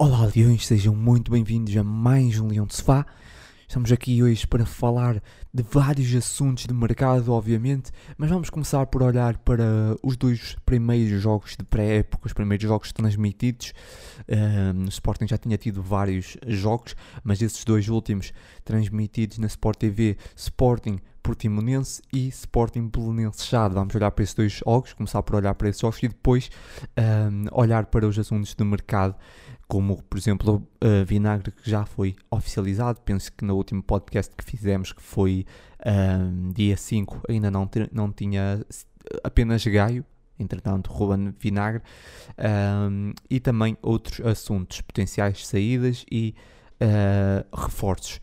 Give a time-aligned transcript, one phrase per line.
[0.00, 3.04] Olá, Leões, sejam muito bem-vindos a mais um Leão de Sofá.
[3.66, 5.20] Estamos aqui hoje para falar
[5.52, 11.20] de vários assuntos de mercado, obviamente, mas vamos começar por olhar para os dois primeiros
[11.20, 13.72] jogos de pré-época, os primeiros jogos transmitidos.
[14.28, 16.94] Um, o Sporting já tinha tido vários jogos,
[17.24, 18.32] mas esses dois últimos
[18.64, 23.74] transmitidos na Sport TV, Sporting Portimonense e Sporting Belenense Chade.
[23.74, 26.50] Vamos olhar para esses dois jogos, começar por olhar para esses jogos e depois
[26.96, 29.14] um, olhar para os assuntos de mercado
[29.68, 34.42] como por exemplo uh, Vinagre que já foi oficializado, penso que no último podcast que
[34.42, 35.46] fizemos, que foi
[35.80, 38.64] uh, dia 5, ainda não, não tinha
[39.22, 40.04] apenas Gaio,
[40.38, 41.82] entretanto Ruben Vinagre,
[42.38, 46.34] uh, e também outros assuntos, potenciais saídas e
[46.80, 48.20] eh, reforços.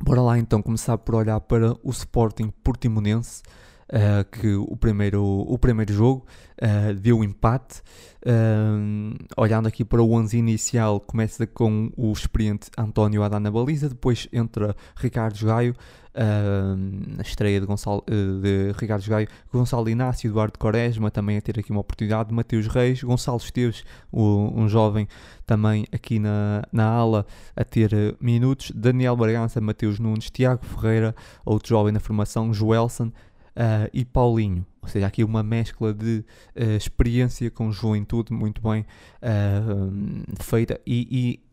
[0.00, 3.42] Bora lá então começar por olhar para o Sporting Portimonense,
[3.92, 6.26] uh, que o primeiro, o primeiro jogo
[6.60, 7.82] uh, deu empate.
[8.24, 13.88] Uh, olhando aqui para o 11 inicial, começa com o experiente António Adá na baliza,
[13.88, 15.74] depois entra Ricardo Gaio,
[16.14, 21.70] na estreia de, Gonçalo, de Ricardo Gaio, Gonçalo Inácio, Eduardo Quaresma também a ter aqui
[21.70, 25.08] uma oportunidade, Mateus Reis, Gonçalo Esteves, o, um jovem
[25.46, 31.14] também aqui na, na ala a ter minutos, Daniel Bragança, Mateus Nunes, Tiago Ferreira,
[31.46, 33.10] outro jovem na formação, Joelson,
[33.56, 34.64] uh, e Paulinho.
[34.82, 36.24] Ou seja, aqui uma mescla de
[36.56, 38.84] uh, experiência com juventude muito bem
[39.22, 41.52] uh, feita e, e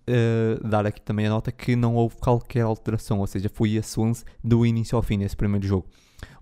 [0.67, 4.25] dar aqui também a nota que não houve qualquer alteração, ou seja, foi esse 11
[4.43, 5.85] do início ao fim nesse primeiro jogo.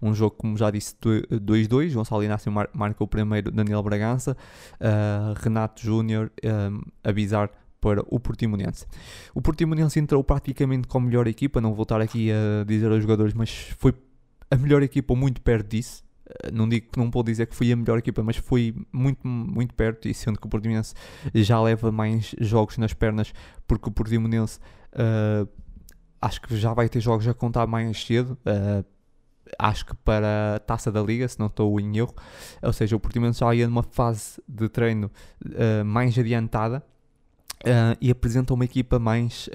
[0.01, 1.93] Um jogo, como já disse, 2-2.
[1.93, 4.37] Gonçalo Inácio mar marca o primeiro, Daniel Bragança,
[5.43, 6.31] Renato Júnior
[7.03, 8.85] avisar para o Portimonense.
[9.33, 13.33] O Portimonense entrou praticamente com a melhor equipa, não vou aqui a dizer aos jogadores,
[13.33, 13.93] mas foi
[14.49, 16.03] a melhor equipa muito perto disso.
[16.43, 19.27] Eh, não digo que não vou dizer que foi a melhor equipa, mas foi muito,
[19.27, 20.07] muito perto.
[20.07, 20.93] E sendo que o Portimonense
[21.33, 23.33] já leva mais jogos nas pernas,
[23.67, 24.59] porque o Portimonense
[24.93, 25.47] uh,
[26.21, 28.37] acho que já vai ter jogos a contar mais cedo.
[28.45, 28.85] Uh,
[29.57, 32.13] acho que para a taça da liga, se não estou em erro.
[32.61, 35.09] Ou seja, o Portimonense já ia numa fase de treino
[35.45, 36.83] uh, mais adiantada
[37.99, 39.49] e apresenta uma equipa mais,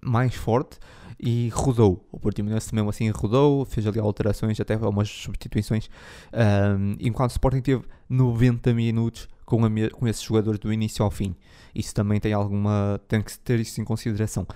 [0.00, 0.78] mais forte
[1.18, 2.06] e rodou.
[2.12, 5.90] O Portimonense mesmo assim rodou, fez ali alterações, até algumas substituições,
[6.32, 11.10] um, enquanto o Sporting teve 90 minutos com, a, com esses jogadores do início ao
[11.10, 11.34] fim.
[11.74, 13.00] Isso também tem alguma.
[13.08, 14.46] tem que ter isso em consideração.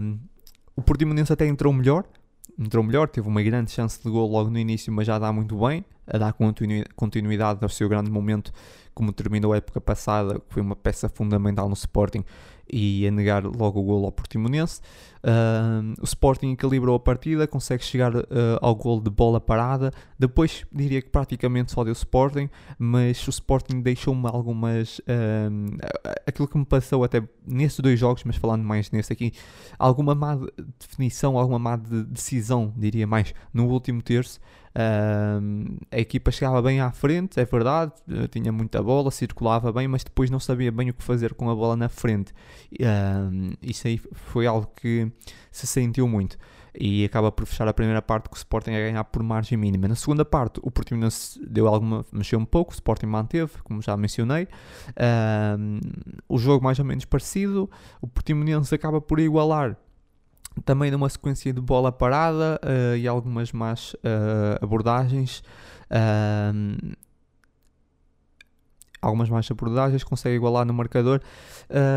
[0.00, 0.18] Um,
[0.74, 2.04] o Portimonense até entrou melhor,
[2.58, 5.56] entrou melhor, teve uma grande chance de gol logo no início, mas já dá muito
[5.58, 6.34] bem, a dar
[6.94, 8.52] continuidade ao seu grande momento,
[8.94, 12.24] como terminou a época passada, que foi uma peça fundamental no Sporting
[12.70, 14.80] e a negar logo o gol ao Portimonense.
[15.18, 18.24] Uh, o Sporting equilibrou a partida, consegue chegar uh,
[18.60, 19.92] ao gol de bola parada.
[20.18, 24.98] Depois diria que praticamente só deu Sporting, mas o Sporting deixou-me algumas.
[25.00, 25.76] Uh,
[26.26, 29.32] aquilo que me passou até nesses dois jogos, mas falando mais nesse aqui,
[29.78, 30.38] alguma má
[30.78, 34.38] definição, alguma má de decisão, diria mais, no último terço.
[34.78, 39.88] Uh, a equipa chegava bem à frente, é verdade, uh, tinha muita bola, circulava bem,
[39.88, 42.32] mas depois não sabia bem o que fazer com a bola na frente.
[42.74, 45.10] Uh, isso aí foi algo que
[45.50, 46.38] se sentiu muito.
[46.80, 49.88] E acaba por fechar a primeira parte com o Sporting a ganhar por margem mínima.
[49.88, 53.96] Na segunda parte, o Portimonense deu alguma, mexeu um pouco, o Sporting manteve, como já
[53.96, 54.46] mencionei.
[56.28, 57.68] o jogo mais ou menos parecido,
[58.00, 59.76] o Portimonense acaba por igualar
[60.64, 65.42] também numa sequência de bola parada uh, e algumas más uh, abordagens.
[65.90, 66.96] Uh,
[69.00, 71.20] algumas más abordagens, consegue igualar no marcador.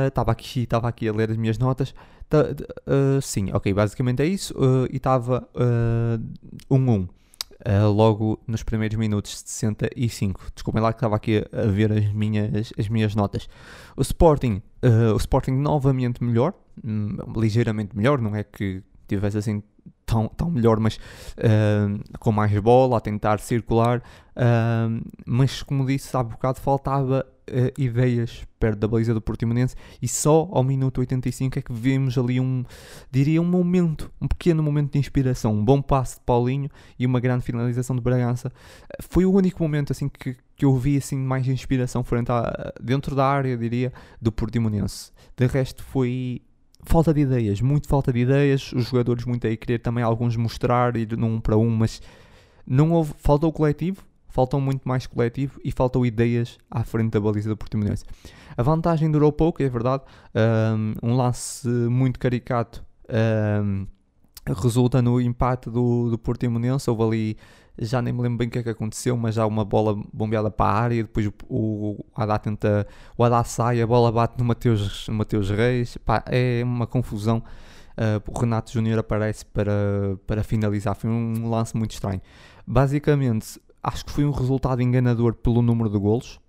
[0.07, 1.95] Estava aqui, estava aqui a ler as minhas notas.
[3.23, 4.53] sim, ok, basicamente é isso.
[4.91, 5.50] e estava
[6.69, 7.09] 1-1.
[7.63, 10.51] Uh, logo nos primeiros minutos de 65.
[10.53, 13.47] Desculpem lá que estava aqui a, ver as minhas, as minhas notas.
[13.95, 14.61] O Sporting,
[15.13, 16.60] o Sporting novamente melhor, um,
[17.35, 19.61] ligeiramente melhor, não é que tivesse assim
[20.05, 24.01] tão, tão melhor, mas uh, com mais bola, a tentar circular.
[24.35, 30.07] Uh, mas como disse há bocado, faltava uh, ideias perto da baliza do Portimonense e
[30.07, 32.63] só ao minuto 85 é que vimos ali um,
[33.09, 36.69] diria um momento, um pequeno momento de inspiração, um bom passe de Paulinho
[36.99, 38.51] e uma grande finalização de Bragança.
[39.01, 43.16] Foi o único momento assim que, que eu vi assim mais inspiração frente a, dentro
[43.16, 43.91] da área, diria,
[44.22, 45.11] do Portimonense.
[45.35, 46.41] De resto foi
[46.83, 50.95] falta de ideias, muito falta de ideias, os jogadores muito aí querer também alguns mostrar,
[50.95, 52.01] ir num para um, mas
[52.66, 57.19] não houve, faltou o coletivo, faltou muito mais coletivo e faltou ideias à frente da
[57.19, 58.05] baliza do Portimonense.
[58.55, 60.03] A vantagem durou pouco, é verdade,
[61.03, 62.84] um, um lance muito caricato
[63.63, 63.85] um,
[64.47, 67.37] resulta no empate do, do Portimonense, houve ali
[67.78, 70.52] já nem me lembro bem o que é que aconteceu, mas já uma bola bombeada
[70.52, 72.88] para a área, depois o, o Haddad tenta,
[73.18, 77.44] o Haddad sai, a bola bate no Mateus, no Mateus Reis, pá, é uma confusão.
[77.91, 82.22] Uh, o Renato Júnior aparece para, para finalizar, foi um lance muito estranho.
[82.66, 86.40] Basicamente, acho que foi um resultado enganador pelo número de golos,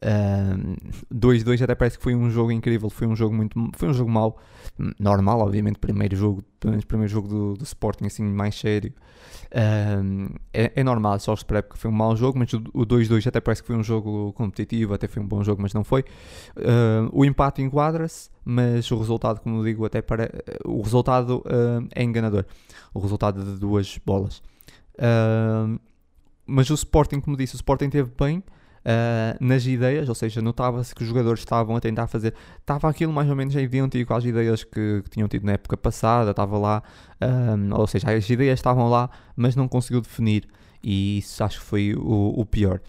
[0.00, 3.92] 2-2 uh, até parece que foi um jogo incrível, foi um jogo muito, foi um
[3.92, 4.38] jogo mau,
[4.98, 6.44] normal, obviamente, primeiro jogo,
[6.86, 8.92] primeiro jogo do, do Sporting assim mais sério.
[9.46, 13.40] Uh, é, é, normal, só percebe que foi um mau jogo, mas o 2-2 até
[13.40, 16.02] parece que foi um jogo competitivo, até foi um bom jogo, mas não foi.
[16.56, 20.30] Uh, o empate enquadra-se, mas o resultado, como digo, até para
[20.64, 21.42] o resultado
[21.94, 22.44] é enganador.
[22.94, 24.42] O resultado de duas bolas.
[26.46, 28.42] mas o Sporting, como disse, o Sporting teve bem
[28.80, 33.12] uh, nas ideias, ou seja, notava-se que os jogadores estavam a tentar fazer, estava aquilo
[33.12, 36.82] mais ou menos idêntico às ideias que, que tinham tido na época passada, estava lá,
[37.20, 40.46] um, ou seja, as ideias estavam lá, mas não conseguiu definir,
[40.82, 42.80] e isso acho que foi o, o pior.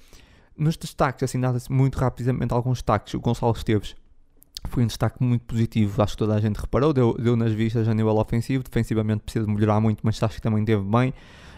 [0.57, 3.13] Nos destaques, assim, nada-se muito rapidamente alguns destaques.
[3.13, 3.95] O Gonçalo Esteves
[4.67, 7.87] foi um destaque muito positivo, acho que toda a gente reparou, deu, deu nas vistas
[7.87, 11.13] a nível ofensivo, defensivamente precisa de melhorar muito, mas acho que também teve bem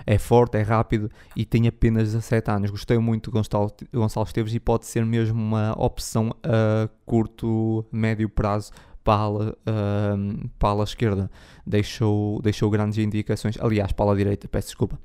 [0.06, 2.72] é forte, é rápido e tem apenas 17 anos.
[2.72, 8.30] Gostei muito de Gonçalo, Gonçalo Esteves e pode ser mesmo uma opção a curto, médio
[8.30, 8.72] prazo
[9.04, 11.30] para a ala, uh, para a esquerda.
[11.66, 13.58] Deixou, deixou grandes indicações.
[13.60, 15.00] Aliás, para a ala direita, peço desculpa.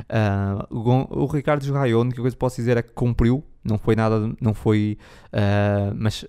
[0.00, 3.94] Uh, o Ricardo Jogai, a única coisa que posso dizer é que cumpriu, não foi
[3.94, 4.96] nada, não foi,
[5.32, 6.24] uh, mas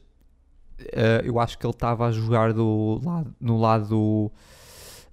[0.79, 4.31] uh, eu acho que ele estava a jogar do lado, no lado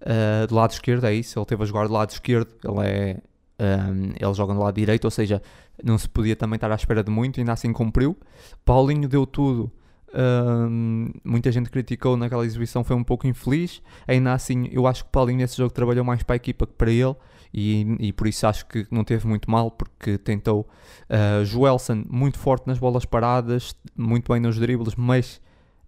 [0.00, 3.16] uh, do lado esquerdo, é isso, ele teve a jogar do lado esquerdo, ele é
[3.60, 5.42] um, ehm, ele joga no lado direito, ou seja,
[5.84, 8.16] não se podia também estar à espera de muito, ainda assim cumpriu.
[8.64, 9.70] Paulinho deu tudo.
[10.12, 13.82] Um, ehm, muita gente criticou naquela exibição, foi um pouco infeliz.
[14.08, 16.90] Ainda assim, eu acho que Paulinho nesse jogo trabalhou mais para a equipa que para
[16.90, 17.14] ele,
[17.52, 20.68] e, e por isso acho que não teve muito mal, porque tentou.
[21.08, 25.40] Uh, Joelson, muito forte nas bolas paradas, muito bem nos dribles, mas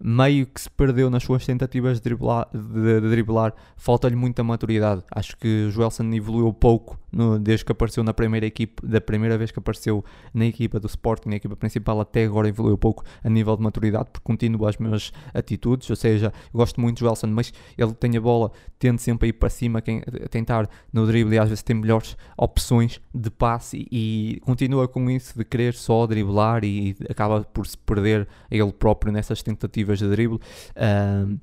[0.02, 3.54] meio que se perdeu nas suas tentativas de driblar, de, de driblar.
[3.76, 5.02] falta-lhe muita maturidade.
[5.10, 9.36] Acho que o Joelson evoluiu pouco no, desde que apareceu na primeira equipe, da primeira
[9.36, 13.28] vez que apareceu na equipa do Sporting, na equipa principal, até agora evoluiu pouco a
[13.28, 17.52] nível de maturidade, porque continua as mesmas atitudes, ou seja, gosto muito do Joelson, mas
[17.76, 21.36] ele tem a bola, tende sempre a ir para cima, quem, a tentar no drible
[21.36, 25.74] e às vezes tem melhores opções de passe e, e continua com isso de querer
[25.74, 30.38] só driblar e acaba por se perder ele próprio nessas tentativas de drible.
[30.76, 31.38] Uh,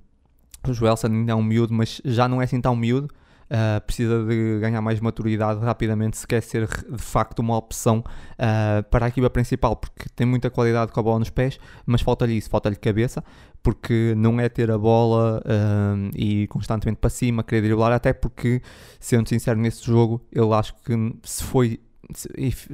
[0.67, 3.09] o Joelson ainda é um miúdo, mas já não é assim tão miúdo.
[3.49, 8.83] Uh, precisa de ganhar mais maturidade rapidamente se quer ser de facto uma opção uh,
[8.91, 12.37] para a equipa principal, porque tem muita qualidade com a bola nos pés, mas falta-lhe
[12.37, 13.23] isso, falta-lhe cabeça,
[13.63, 18.61] porque não é ter a bola uh, e constantemente para cima, querer driblar, até porque,
[18.99, 20.93] sendo sincero, nesse jogo, eu acho que
[21.23, 21.79] se foi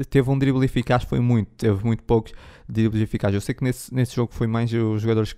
[0.10, 2.33] teve um drible eficaz, foi muito, teve muito poucos
[2.68, 3.36] dribles eficazes.
[3.36, 5.36] Eu sei que nesse, nesse jogo foi mais os jogadores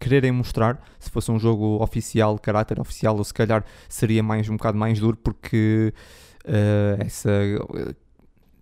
[0.00, 4.56] quererem mostrar, se fosse um jogo oficial, caráter oficial, ou se calhar seria mais um
[4.56, 5.92] bocado mais duro, porque
[6.46, 7.30] uh, essa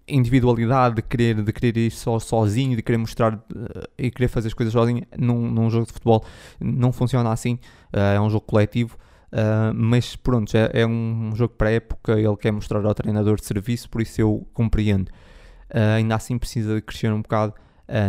[0.09, 3.41] individualidade de querer, de querer ir só sozinho, de querer mostrar uh,
[3.97, 6.25] e querer fazer as coisas sozinho num, num jogo de futebol
[6.59, 7.59] não funciona assim,
[7.95, 8.97] uh, é um jogo coletivo.
[9.31, 13.45] Uh, mas pronto, é, é, um jogo para época, ele quer mostrar ao treinador de
[13.45, 15.11] serviço, por isso eu compreendo.
[15.71, 17.53] ainda assim precisa de crescer um bocado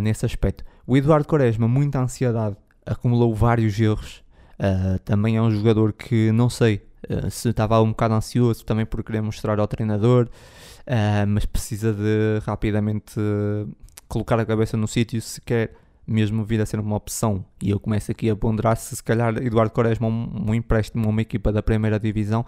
[0.01, 0.63] nesse aspecto.
[0.87, 2.55] O Eduardo Quaresma, muita ansiedade
[2.89, 4.23] acumulou vários erros.
[4.59, 8.85] Uh, também é um jogador que não sei uh, se estava um bocado ansioso também
[8.85, 13.13] por querer mostrar ao treinador, uh, mas precisa de rapidamente
[14.07, 15.71] colocar a cabeça no sítio se quer
[16.05, 17.45] mesmo vir a ser uma opção.
[17.61, 21.09] E eu começo aqui a ponderar se se calhar Eduardo Quaresma um, um empréstimo a
[21.09, 22.43] uma equipa da primeira divisão,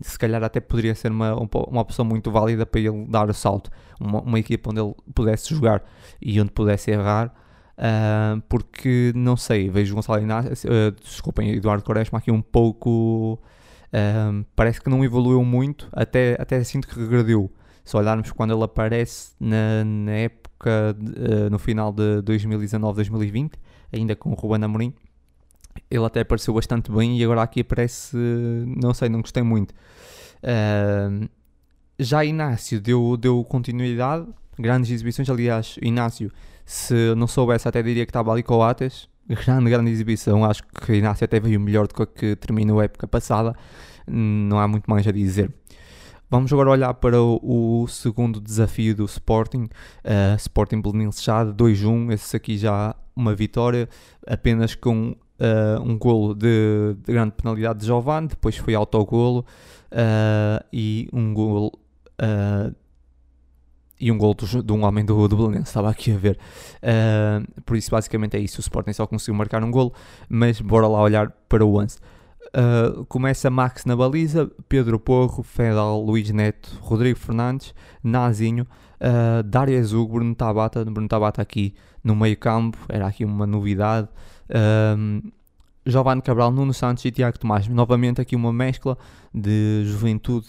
[0.00, 3.72] se calhar até poderia ser uma, uma opção muito válida para ele dar o salto.
[3.98, 5.82] Uma, uma equipa onde ele pudesse jogar
[6.20, 7.34] e onde pudesse errar
[7.72, 13.40] Uh, porque não sei, vejo Gonçalo Inácio, uh, desculpem, Eduardo Quaresma aqui um pouco.
[13.88, 17.50] Uh, parece que não evoluiu muito, até, até sinto que regrediu.
[17.84, 23.54] Se olharmos quando ele aparece na, na época, de, no final de 2019-2020,
[23.92, 24.94] ainda com o Ruben Amorim,
[25.90, 29.74] ele até apareceu bastante bem e agora aqui aparece, não sei, não gostei muito.
[31.98, 34.28] já Inácio deu, deu continuidade,
[34.62, 36.30] grandes exibições, aliás, Inácio
[36.64, 39.08] se não soubesse, até diria que estava ali com o Ates.
[39.28, 40.44] Grande, grande exibição.
[40.44, 43.54] Acho que Inácio até veio melhor do que a que terminou a época passada.
[44.06, 45.52] Não há muito mais a dizer.
[46.30, 49.68] Vamos agora olhar para o, o segundo desafio do Sporting.
[50.04, 52.12] Uh, Sporting Belenenses já de 2-1.
[52.12, 53.88] Esse aqui já uma vitória,
[54.26, 58.28] apenas com uh, um golo de, de, grande penalidade de Giovanni.
[58.28, 59.44] Depois foi autogolo
[59.92, 61.72] uh, e um golo
[62.22, 62.72] Uh,
[64.02, 66.36] e um gol de um homem do, do Belenense, estava aqui a ver.
[66.82, 68.58] Uh, por isso, basicamente é isso.
[68.58, 69.94] O Sporting só conseguiu marcar um gol,
[70.28, 71.98] mas bora lá olhar para o 11.
[72.48, 78.66] Uh, começa Max na baliza, Pedro Porro, Fedal, Luís Neto, Rodrigo Fernandes, Nazinho,
[79.00, 84.08] uh, Dário Azug, Bruno Tabata, Bruno Tabata aqui no meio campo, era aqui uma novidade.
[84.50, 85.30] Uh,
[85.86, 87.68] Giovanni Cabral, Nuno Santos e Tiago Tomás.
[87.68, 88.98] Novamente aqui uma mescla
[89.32, 90.48] de juventude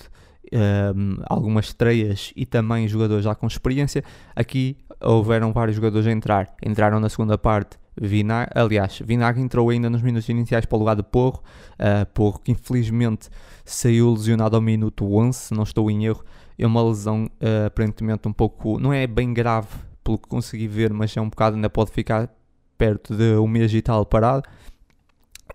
[0.53, 4.03] um, algumas estreias e também jogadores já com experiência.
[4.36, 6.53] Aqui houveram vários jogadores a entrar.
[6.63, 7.77] Entraram na segunda parte.
[8.00, 11.43] Vinag, aliás, Vinagre entrou ainda nos minutos iniciais para o lugar de Porro.
[11.74, 13.29] Uh, Porro que infelizmente
[13.63, 16.24] saiu lesionado ao minuto 11, se não estou em erro.
[16.57, 18.79] É uma lesão uh, aparentemente um pouco.
[18.79, 19.67] Não é bem grave,
[20.03, 21.55] pelo que consegui ver, mas é um bocado.
[21.55, 22.29] Ainda pode ficar
[22.77, 24.43] perto de um mês e tal parado.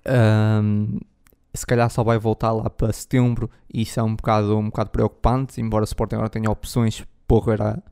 [0.07, 0.99] Um,
[1.55, 4.91] se calhar só vai voltar lá para setembro e isso é um bocado, um bocado
[4.91, 7.83] preocupante, embora o Sporting agora tenha opções, porra, era,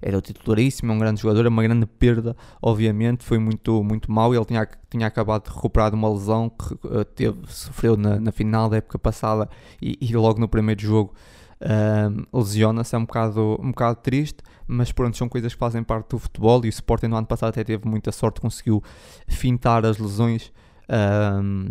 [0.00, 4.10] era o titularíssimo, é um grande jogador, é uma grande perda, obviamente, foi muito, muito
[4.10, 8.18] mau, ele tinha, tinha acabado de recuperar de uma lesão que uh, teve, sofreu na,
[8.20, 9.48] na final da época passada
[9.80, 11.12] e, e logo no primeiro jogo
[11.60, 16.10] uh, lesiona-se, é um bocado, um bocado triste, mas pronto, são coisas que fazem parte
[16.10, 18.82] do futebol e o Sporting no ano passado até teve muita sorte, conseguiu
[19.26, 20.52] fintar as lesões
[20.88, 21.68] um,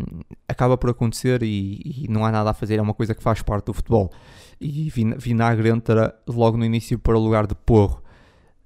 [0.47, 3.41] acaba por acontecer e, e, não há nada a fazer, é uma coisa que faz
[3.41, 4.11] parte do futebol.
[4.59, 8.01] E Vinagre entra logo no início para o lugar de Porro.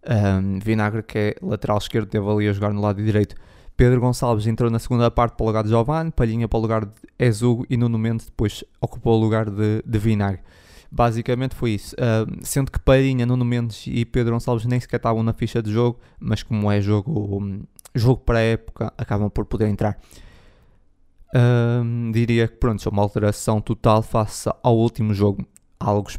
[0.08, 3.36] Um, Vinagre, que é lateral esquerdo, teve ali a jogar no lado direito.
[3.78, 6.86] Pedro Gonçalves entrou na segunda parte para o lugar de Giovanni, Palhinha para o lugar
[6.86, 10.42] de Ezugo e Nuno Mendes depois ocupou o lugar de, de Vinagre.
[10.90, 11.94] Basicamente foi isso.
[12.42, 16.00] Sendo que Palhinha, Nuno Mendes e Pedro Gonçalves nem sequer estavam na ficha de jogo,
[16.18, 20.00] mas como é jogo, jogo para a época, acabam por poder entrar
[22.12, 25.46] diria que pronto, uma alteração total face ao último jogo,
[25.80, 26.10] algo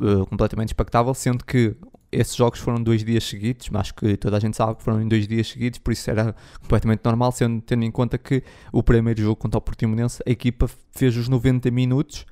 [0.00, 1.76] uh, completamente expectável, sendo que
[2.10, 5.08] esses jogos foram dois dias seguidos, mas que toda a gente sabe que foram em
[5.08, 8.42] dois dias seguidos, por isso era completamente normal, sendo, tendo em conta que
[8.72, 12.24] o primeiro jogo contra o Portimonense, a equipa fez os 90 minutos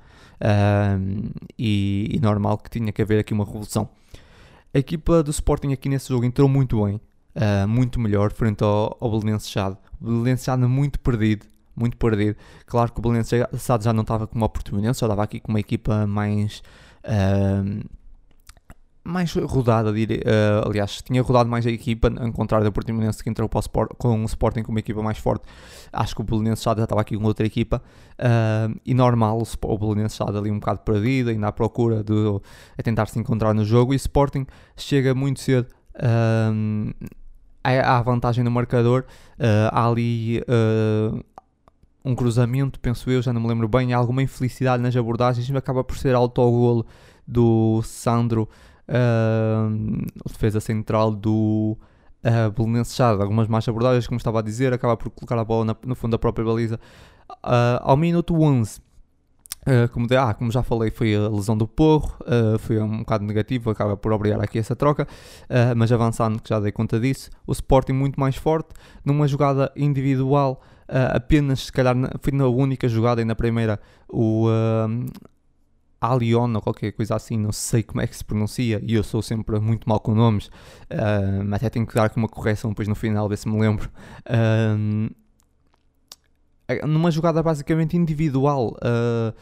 [1.57, 3.89] e, e, normal que tinha que haver aqui uma revolução.
[4.73, 8.97] A equipa do Sporting aqui nesse jogo entrou muito bem, uh, muito melhor frente ao,
[8.99, 9.77] ao Belenenses Chade.
[10.01, 12.37] O Belenenses Chade muito perdido, muito perdido.
[12.65, 13.47] Claro que o Belenenses
[13.81, 16.61] já não estava como o Portimonense, já estava aqui com uma equipa mais.
[17.03, 17.83] Uh,
[19.05, 23.29] mais rodada, diria, uh, aliás, tinha rodado mais a equipa, ao contrário do Portimonense que
[23.29, 25.45] entrou para o Sport, com o Sporting com uma equipa mais forte.
[25.91, 27.81] Acho que o Belenenses já estava aqui com outra equipa
[28.13, 32.13] uh, e normal, o, o Belenenses está ali um bocado perdido, ainda à procura de
[32.77, 35.67] a tentar se encontrar no jogo e o Sporting chega muito cedo.
[35.95, 36.93] Uh,
[37.63, 39.05] há vantagem no marcador,
[39.39, 41.23] uh, há ali uh,
[42.03, 45.83] um cruzamento, penso eu, já não me lembro bem, alguma infelicidade nas abordagens, mas acaba
[45.83, 46.85] por ser autogolo
[47.25, 48.49] do Sandro,
[48.89, 51.77] uh, defesa central do
[52.23, 55.75] uh, Belenenses algumas más abordagens, como estava a dizer, acaba por colocar a bola na,
[55.85, 56.79] no fundo da própria baliza.
[57.29, 58.81] Uh, ao minuto 11,
[59.65, 62.97] Uh, como, de, ah, como já falei, foi a lesão do Porro, uh, foi um
[62.97, 65.07] bocado negativo, acaba por obrigar aqui essa troca,
[65.77, 68.71] mas avançando, que já dei conta disso, o Sporting muito mais forte,
[69.05, 74.47] numa jogada individual, apenas se calhar na, foi na única jogada e na primeira, o
[74.47, 75.05] uh,
[76.01, 79.21] Alion ou qualquer coisa assim, não sei como é que se pronuncia, e eu sou
[79.21, 82.95] sempre muito mal com nomes, uh, até tenho que dar aqui uma correção depois no
[82.95, 83.89] final, ver se me lembro.
[84.27, 85.13] Uh,
[86.87, 89.33] numa jogada basicamente individual, uh,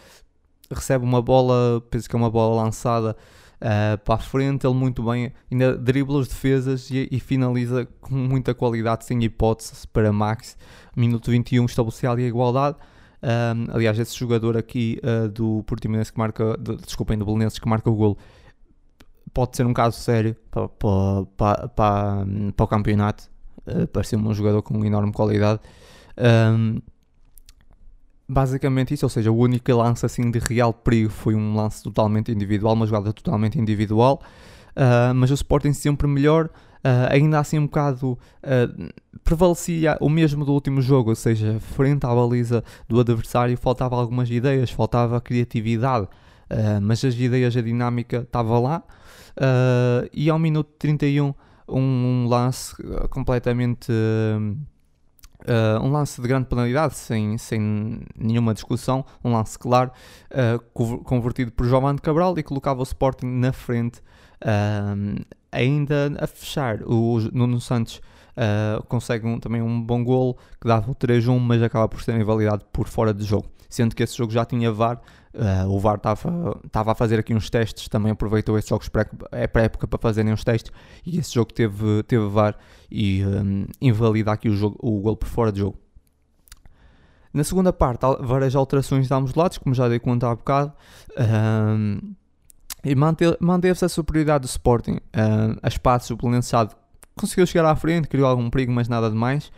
[0.70, 3.16] recebe uma bola, penso que é uma bola lançada
[3.62, 8.16] uh, para a frente, ele muito bem, ainda dribla os defesas e, e, finaliza com
[8.16, 10.58] muita qualidade, sem hipótese para Max.
[10.96, 12.78] Minuto 21 estabelecer ali a igualdade.
[13.24, 17.70] Um, aliás, esse jogador aqui uh, do Portimonense que marca, de, desculpem, do Belenenses que
[17.70, 18.18] marca o gol,
[19.34, 23.30] pode ser um caso sério para, para, para, para, o campeonato.
[23.66, 25.60] Uh, Pareceu-me um jogador com enorme qualidade.
[26.18, 26.82] Um,
[28.28, 32.32] basicamente isso, ou seja, o único lance assim de real perigo foi um lance totalmente
[32.32, 34.22] individual, uma jogada totalmente individual,
[34.76, 40.46] uh, mas o Sporting sempre melhor, uh, ainda assim um bocado uh, prevalecia o mesmo
[40.46, 46.08] do último jogo, ou seja, frente à baliza do adversário faltava algumas ideias, faltava criatividade,
[46.82, 48.84] mas as ideias, a dinâmica estava lá,
[50.12, 51.34] e ao minuto 31
[51.70, 52.76] um, um lance
[53.10, 53.90] completamente
[55.42, 59.92] Uh, um lance de grande penalidade, sem, sem nenhuma discussão, um lance claro,
[60.30, 64.04] uh, convertido por Giovanni Cabral e colocava o Sporting na frente,
[64.44, 66.82] uh, ainda a fechar.
[66.84, 71.62] O Nuno Santos uh, consegue um, também um bom golo que dava o 3-1, mas
[71.62, 73.48] acaba por ser invalidado por fora de jogo.
[73.70, 75.00] Sendo que esse jogo já tinha VAR,
[75.34, 80.00] uh, o VAR estava a fazer aqui uns testes, também aproveitou esses jogos pré-época para
[80.00, 80.74] fazerem uns testes
[81.06, 82.58] e esse jogo teve, teve VAR
[82.90, 85.78] e um, invalida aqui o, jogo, o golo por fora de jogo.
[87.34, 90.74] Na segunda parte, várias alterações de ambos lados, como já dei conta há bocado.
[91.18, 92.14] Um,
[92.84, 94.98] e manteve-se a superioridade do Sporting.
[95.16, 96.76] Uh, a o Belençado
[97.16, 99.52] conseguiu chegar à frente, criou algum perigo, mas nada demais.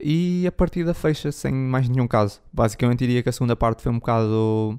[0.00, 2.40] E a partida fecha sem mais nenhum caso.
[2.52, 4.78] Basicamente diria que a segunda parte foi um bocado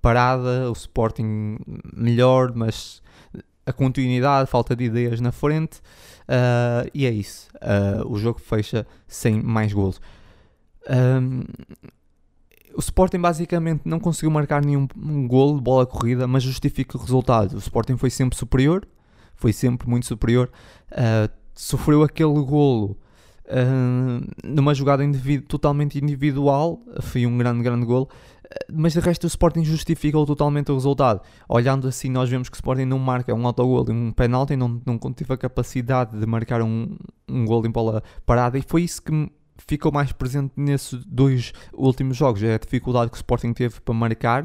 [0.00, 1.58] parada, o Sporting
[1.94, 3.02] melhor, mas
[3.66, 5.78] a continuidade, falta de ideias na frente.
[6.22, 7.48] Uh, e é isso.
[7.56, 10.00] Uh, o jogo fecha sem mais golos.
[10.88, 11.42] Um,
[12.76, 17.00] o Sporting basicamente não conseguiu marcar nenhum um golo de bola corrida, mas justifica o
[17.00, 17.54] resultado.
[17.54, 18.86] O Sporting foi sempre superior,
[19.34, 20.50] foi sempre muito superior.
[20.92, 22.98] Uh, sofreu aquele golo
[23.46, 28.10] uh, numa jogada individu totalmente individual, foi um grande, grande golo.
[28.44, 31.22] Uh, mas de resto o Sporting justifica totalmente o resultado.
[31.48, 34.82] Olhando assim, nós vemos que o Sporting não marca um autogol e um penalti, não,
[34.84, 36.94] não teve a capacidade de marcar um,
[37.26, 42.16] um golo em bola parada, e foi isso que ficou mais presente nesses dois últimos
[42.16, 42.42] jogos.
[42.42, 44.44] É a dificuldade que o Sporting teve para marcar.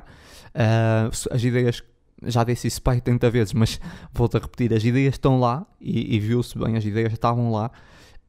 [0.49, 1.83] Uh, as ideias,
[2.23, 3.79] já disse isso pai 80 vezes, mas
[4.13, 7.71] volto a repetir: as ideias estão lá e, e viu-se bem, as ideias estavam lá.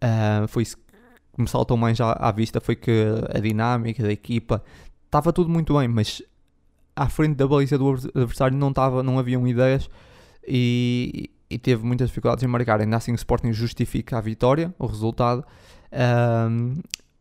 [0.02, 2.90] Uh, foi isso que me saltou mais à, à vista: foi que
[3.34, 4.62] a dinâmica da equipa
[5.06, 6.22] estava tudo muito bem, mas
[6.94, 9.88] à frente da baliza do adversário não, estava, não haviam ideias
[10.46, 12.80] e, e teve muitas dificuldades em marcar.
[12.80, 15.44] Ainda assim, o Sporting justifica a vitória, o resultado
[15.92, 16.74] um,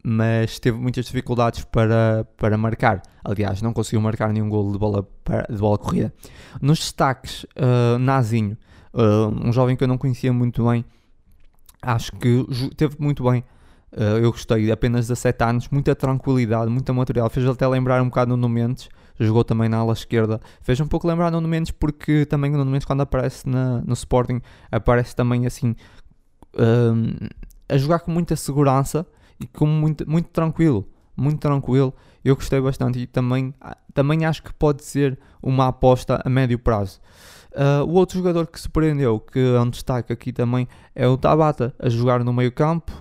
[0.03, 3.01] mas teve muitas dificuldades para, para marcar.
[3.23, 5.07] Aliás, não conseguiu marcar nenhum gol de bola,
[5.49, 6.13] de bola corrida.
[6.61, 8.57] Nos destaques, uh, Nazinho,
[8.93, 10.83] uh, um jovem que eu não conhecia muito bem,
[11.81, 13.43] acho que teve muito bem.
[13.93, 17.29] Uh, eu gostei, apenas 17 anos, muita tranquilidade, muita material.
[17.29, 20.41] Fez até lembrar um bocado no Mendes, jogou também na ala esquerda.
[20.61, 23.93] Fez um pouco lembrar no Mendes, porque também o Nuno Mendes, quando aparece na, no
[23.93, 25.75] Sporting, aparece também assim
[27.71, 29.07] a jogar com muita segurança
[29.39, 30.85] e com muito, muito tranquilo,
[31.15, 31.93] muito tranquilo.
[32.23, 33.53] Eu gostei bastante e também,
[33.93, 36.99] também acho que pode ser uma aposta a médio prazo.
[37.53, 41.73] Uh, o outro jogador que surpreendeu, que é um destaque aqui também, é o Tabata,
[41.79, 42.91] a jogar no meio campo,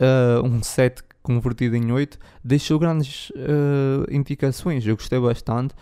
[0.00, 5.74] uh, um set convertido em 8, deixou grandes uh, indicações, eu gostei bastante.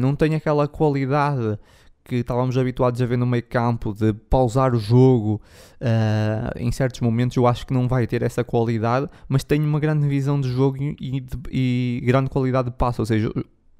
[0.00, 1.58] não tem aquela qualidade
[2.04, 5.40] que estávamos habituados a ver no meio campo, de pausar o jogo
[5.80, 9.78] uh, em certos momentos, eu acho que não vai ter essa qualidade, mas tem uma
[9.78, 13.30] grande visão de jogo e, e, grande qualidade de passo, ou seja,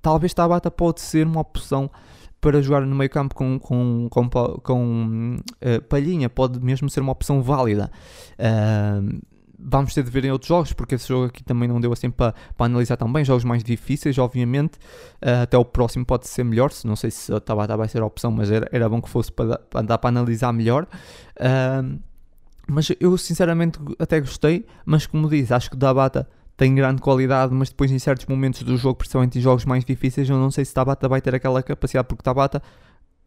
[0.00, 1.90] talvez Tabata pode ser uma opção
[2.40, 7.12] para jogar no meio campo com, com, com, com uh, Palhinha, pode mesmo ser uma
[7.12, 7.90] opção válida.
[8.32, 9.20] Uh,
[9.72, 12.10] vamos ter de ver em outros jogos, porque esse jogo aqui também não deu assim
[12.10, 13.24] para, para analisar tão bem.
[13.24, 14.76] Jogos mais difíceis, obviamente.
[15.22, 16.70] Uh, até o próximo pode ser melhor.
[16.84, 19.32] Não sei se a Tabata vai ser a opção, mas era, era bom que fosse
[19.32, 20.86] para, para dar para analisar melhor.
[21.36, 21.98] Uh,
[22.66, 24.66] mas eu sinceramente até gostei.
[24.84, 28.62] Mas como disse, acho que o Tabata tem grande qualidade, mas depois em certos momentos
[28.62, 31.62] do jogo, principalmente em jogos mais difíceis, eu não sei se Tabata vai ter aquela
[31.62, 32.62] capacidade, porque Tabata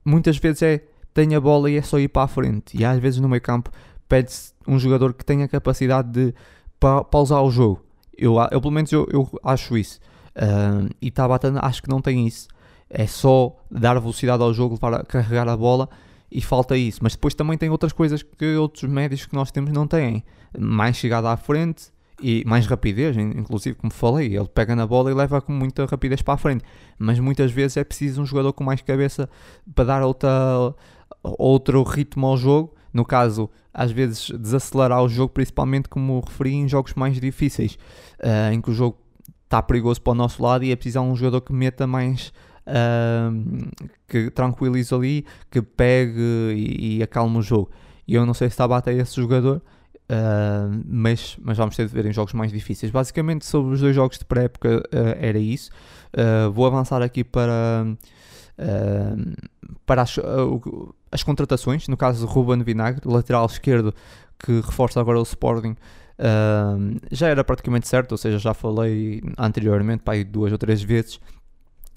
[0.05, 2.77] muitas vezes é tem a bola e é só ir para a frente.
[2.77, 3.71] E às vezes no meio campo
[4.07, 6.33] pede-se um jogador que tenha capacidade de
[6.79, 7.81] pa pausar o jogo.
[8.17, 9.99] Eu, eu pelo menos eu, eu acho isso.
[10.35, 12.47] Uh, e Tabata acho que não tem isso.
[12.89, 15.89] É só dar velocidade ao jogo, levar carregar a bola
[16.31, 16.99] e falta isso.
[17.01, 20.23] Mas depois também tem outras coisas que outros médios que nós temos não têm.
[20.57, 21.87] Mais chegada à frente
[22.21, 26.21] e mais rapidez, inclusive como falei, ele pega na bola e leva com muita rapidez
[26.21, 26.63] para a frente.
[26.97, 29.29] Mas muitas vezes é preciso um jogador com mais cabeça
[29.73, 30.73] para dar outra,
[31.23, 36.65] outro ritmo ao jogo no caso, às vezes desacelerar o jogo, principalmente como referi em
[36.65, 37.77] jogos mais difíceis,
[38.21, 38.97] uh, em que o jogo
[39.43, 42.31] está perigoso para o nosso lado e é preciso um jogador que meta mais.
[42.65, 43.69] Uh,
[44.07, 47.69] que tranquilize ali, que pegue e, e acalme o jogo.
[48.07, 49.61] E eu não sei se está a bater esse jogador,
[50.09, 52.91] uh, mas, mas vamos ter de ver em jogos mais difíceis.
[52.91, 55.69] Basicamente, sobre os dois jogos de pré-época, uh, era isso.
[56.53, 57.85] vou avançar aqui para
[59.85, 63.93] para as, uh, as, contratações, no caso de Ruben Vinagre, lateral esquerdo,
[64.37, 65.75] que reforça agora o Sporting,
[67.11, 71.19] já era praticamente certo, ou seja, já falei anteriormente, para duas ou três vezes,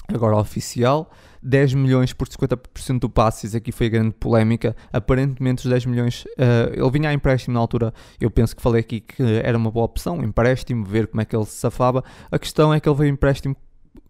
[0.09, 1.11] agora oficial.
[1.41, 4.75] 10 milhões por 50% do passes, aqui foi a grande polémica.
[4.93, 7.95] Aparentemente, os 10 milhões, uh, ele vinha a empréstimo na altura.
[8.21, 11.37] Eu penso que falei aqui que era uma boa opção, empréstimo, ver como é que
[11.37, 12.03] ele se safava.
[12.31, 13.57] A questão é que ele veio empréstimo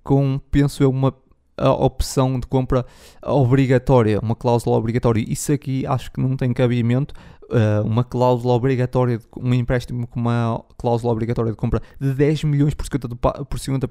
[0.03, 1.14] com, penso eu, uma
[1.59, 2.87] a opção de compra
[3.23, 5.25] obrigatória, uma cláusula obrigatória.
[5.27, 7.14] Isso aqui acho que não tem cabimento.
[7.51, 12.44] Uh, uma cláusula obrigatória, de, um empréstimo com uma cláusula obrigatória de compra de 10
[12.44, 13.87] milhões por 50%, do, por 50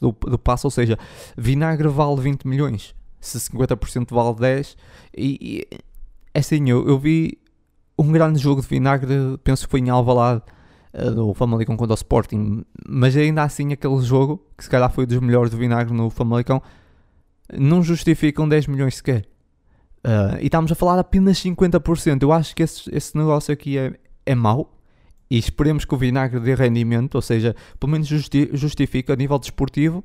[0.00, 0.98] do, do passo, ou seja,
[1.36, 4.76] vinagre vale 20 milhões, se 50% vale 10.
[5.14, 5.38] E,
[5.70, 5.76] e
[6.32, 7.38] é assim, eu, eu vi
[7.98, 9.08] um grande jogo de vinagre,
[9.44, 10.42] penso que foi em Alvalade,
[10.94, 15.06] uh, do Famalicão contra o Sporting, mas ainda assim aquele jogo, que se calhar foi
[15.06, 16.62] dos melhores do vinagre no Famalicão,
[17.52, 19.26] não justificam 10 milhões sequer.
[20.04, 22.22] Uh, e estamos a falar apenas 50%.
[22.22, 23.92] Eu acho que esse, esse negócio aqui é,
[24.24, 24.72] é mau.
[25.28, 29.36] E esperemos que o vinagre dê rendimento, ou seja, pelo menos justi justifica a nível
[29.40, 30.04] desportivo,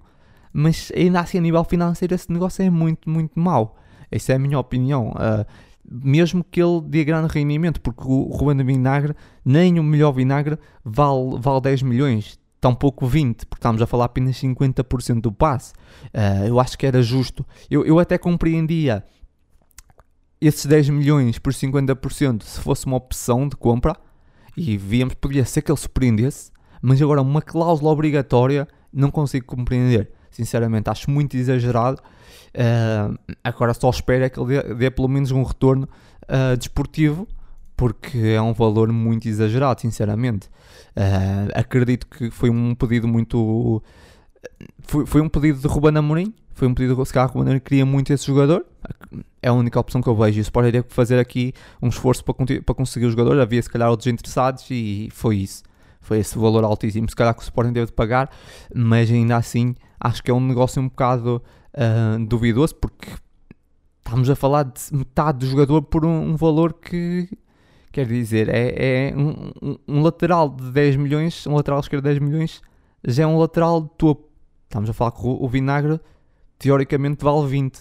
[0.51, 3.77] mas ainda assim a nível financeiro esse negócio é muito, muito mau.
[4.09, 5.11] Essa é a minha opinião.
[5.11, 5.45] Uh,
[5.89, 11.37] mesmo que ele dê grande rendimento, porque o Ruben Vinagre, nem o melhor vinagre, vale,
[11.39, 15.73] vale 10 milhões, tampouco 20, porque estamos a falar apenas 50% do passe.
[16.13, 17.43] Uh, eu acho que era justo.
[17.69, 19.03] Eu, eu até compreendia
[20.39, 23.95] esses 10 milhões por 50% se fosse uma opção de compra
[24.55, 30.11] e víamos, poderia ser que ele surpreendesse, mas agora uma cláusula obrigatória não consigo compreender.
[30.29, 32.01] Sinceramente, acho muito exagerado.
[32.53, 35.87] Uh, agora só espero é que ele dê, dê pelo menos um retorno
[36.23, 37.27] uh, desportivo,
[37.81, 40.47] porque é um valor muito exagerado, sinceramente.
[40.95, 43.81] Uh, acredito que foi um pedido muito.
[44.83, 48.13] Foi, foi um pedido de Ruben Amorim, foi um pedido se calhar Ruben queria muito
[48.13, 48.63] esse jogador
[49.41, 50.37] é a única opção que eu vejo.
[50.37, 53.39] E o Sporting teve que fazer aqui um esforço para, para conseguir o jogador.
[53.39, 55.63] Havia se calhar outros interessados e foi isso.
[55.99, 57.09] Foi esse valor altíssimo.
[57.09, 58.29] Se calhar que o Sporting teve pagar,
[58.75, 61.41] mas ainda assim acho que é um negócio um bocado
[61.73, 63.09] uh, duvidoso porque
[64.05, 67.27] estamos a falar de metade do jogador por um, um valor que
[67.91, 72.09] quer dizer é, é um, um, um, lateral de 10 milhões, um lateral esquerdo de
[72.09, 72.61] 10 milhões
[73.03, 74.29] já é um lateral de topo.
[74.63, 75.99] Estamos a falar que o, o Vinagre
[76.57, 77.79] teoricamente vale 20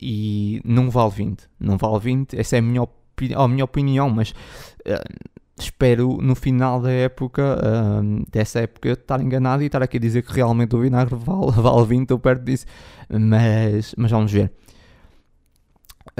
[0.00, 1.48] e não vale 20.
[1.58, 6.34] Não vale 20, essa é a minha, opini a minha opinião, mas uh, espero no
[6.34, 10.74] final da época, uh, dessa época, estar enganado e estar aqui a dizer que realmente
[10.74, 12.66] o vinagre vale, vale 20, estou perto disso,
[13.08, 14.50] mas, mas vamos ver.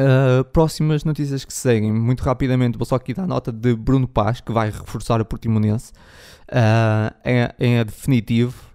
[0.01, 4.41] Uh, próximas notícias que seguem, muito rapidamente, vou só aqui dar nota de Bruno Paz,
[4.41, 5.93] que vai reforçar o Portimonense.
[6.49, 8.71] Uh, é, é definitivo,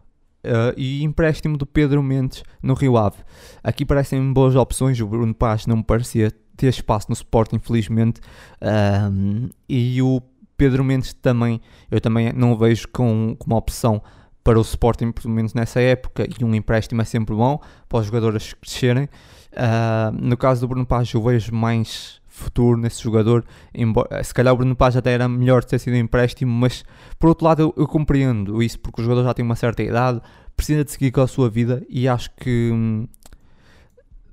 [0.45, 3.17] uh, e empréstimo do Pedro Mendes no Rio Ave.
[3.63, 8.21] Aqui parecem boas opções, o Bruno Paz não me parecia ter espaço no Sporting, infelizmente,
[8.61, 10.21] uh, e o
[10.55, 11.59] Pedro Mendes também,
[11.91, 14.01] eu também não o vejo com, com uma opção
[14.43, 17.59] para o Sporting, pelo menos nessa época, e um empréstimo é sempre bom
[17.89, 19.09] para os jogadores crescerem.
[19.55, 23.45] Uh, no caso do Bruno Paz, eu vejo mais futuro nesse jogador.
[23.73, 26.83] Embora, se calhar o Bruno Paz até era melhor ter sido empréstimo, mas
[27.17, 30.21] por outro lado eu, eu, compreendo isso, porque o jogador já tem uma certa idade,
[30.55, 33.07] precisa de seguir com a sua vida e acho que hum,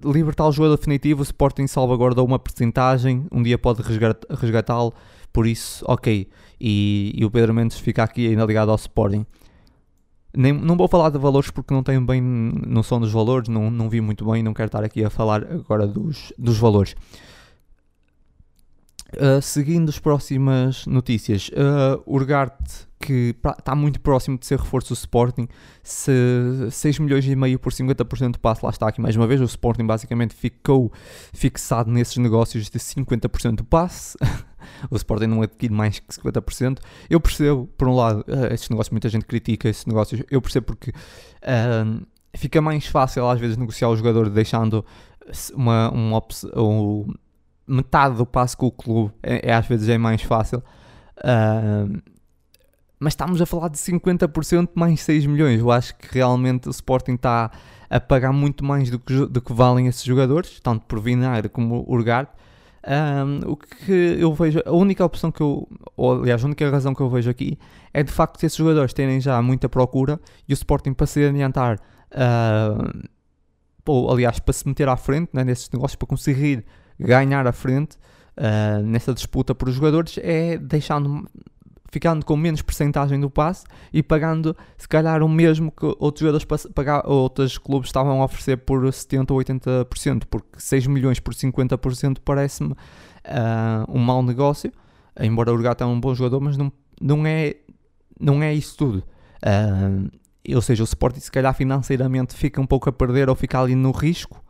[0.05, 4.93] libertar o jogador definitivo, o Sporting salvaguardou uma porcentagem, um dia pode resgatá-lo,
[5.33, 6.29] por isso, ok.
[6.61, 9.25] E, e, o Pedro Mendes fica aqui ainda ligado ao Sporting.
[10.35, 13.89] Nem, não vou falar de valores porque não tenho bem noção dos valores, não, não
[13.89, 16.95] vi muito bem, não quero estar aqui a falar agora dos, dos valores.
[19.15, 24.97] Uh, seguindo as próximas notícias, uh, Urgarte, que está muito próximo de ser reforço do
[24.97, 25.49] Sporting,
[25.83, 26.13] se
[26.71, 29.45] 6 milhões e meio por 50% do passe, lá está aqui mais uma vez, o
[29.45, 30.91] Sporting basicamente ficou
[31.35, 34.17] fixado nesses negócios de 50% do passe,
[34.91, 36.79] o Sporting não adquire mais que 50%,
[37.11, 40.67] eu percebo, por um lado, uh, estes negócios, muita gente critica esses negócios, eu percebo
[40.67, 44.85] porque uh, fica mais fácil às vezes negociar o jogador deixando
[45.55, 46.23] uma, uma
[47.67, 50.63] metade do passo com o clube é, é às vezes é mais fácil.
[51.19, 52.03] Uh,
[53.03, 55.59] mas estamos a falar de 50% mais 6 milhões.
[55.59, 57.51] Eu acho que realmente o Sporting está
[57.91, 61.85] a pagar muito mais do que, do que valem esses jogadores, tanto por Vinagre como
[61.89, 62.31] Urgard.
[62.85, 66.95] Um, o que eu vejo, a única opção que eu, ou aliás, a única razão
[66.95, 67.59] que eu vejo aqui
[67.93, 71.79] é de facto esses jogadores terem já muita procura e o Sporting para se adiantar,
[72.13, 73.09] uh,
[73.85, 76.65] ou aliás, para se meter à frente né, nesses negócios, para conseguir
[76.99, 77.97] ganhar a frente
[78.37, 81.29] uh, nessa disputa por jogadores é deixando
[81.93, 86.47] ficando com menos percentagem do passe e pagando se calhar o mesmo que outros jogadores
[86.75, 92.17] pagar, outros clubes estavam a oferecer por 70 ou 80%, porque 6 milhões por 50%
[92.25, 92.77] parece-me uh,
[93.89, 94.73] um mau negócio,
[95.21, 97.57] embora o Urgata é um bom jogador, mas não, não, é,
[98.19, 99.05] não é isso tudo.
[99.45, 100.11] Uh,
[100.55, 103.75] ou seja, o Sporting se calhar financeiramente fica um pouco a perder ou fica ali
[103.75, 104.43] no risco,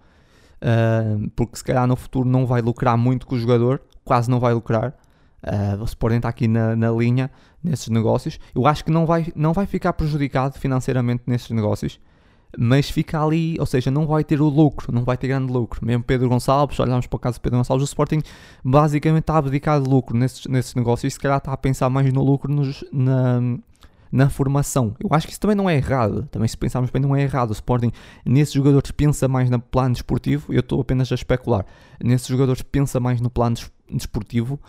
[0.63, 4.41] uh, porque se calhar no futuro não vai lucrar muito com o jogador, quase não
[4.41, 4.95] vai lucrar.
[5.43, 7.31] Uh, o Sporting está aqui na, na, linha
[7.63, 8.39] nesses negócios.
[8.55, 11.99] Eu acho que não vai, não vai ficar prejudicado financeiramente nesses negócios.
[12.57, 15.85] mas fica ali, ou seja, não vai ter o lucro, não vai ter grande lucro.
[15.85, 18.23] Mesmo Pedro Gonçalves, olhamos para o caso de Pedro Gonçalves, o Sporting
[18.63, 22.13] basicamente está abdicado de lucro nesses, nesses negócios e se calhar está a pensar mais
[22.13, 23.41] no lucro nos, na,
[24.13, 24.95] na formação.
[25.03, 26.29] Eu acho que isso também não é errado.
[26.31, 27.49] Também, se pensarmos bem, não é errado.
[27.49, 27.91] O Sporting,
[28.27, 30.53] nesses jogadores, pensa mais no plano desportivo.
[30.53, 31.65] Eu estou apenas a especular.
[31.99, 33.57] Nesses jogadores, pensa mais no plano
[33.91, 34.61] desportivo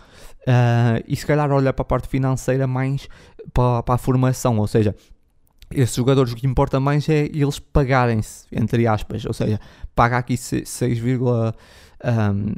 [0.46, 3.06] uh, e, se calhar, olha para a parte financeira mais
[3.52, 4.58] para, para a formação.
[4.58, 4.94] Ou seja,
[5.70, 9.60] esses jogadores o que importa mais é eles pagarem-se, entre aspas, ou seja,
[9.94, 10.72] paga aqui 6,
[12.02, 12.54] um,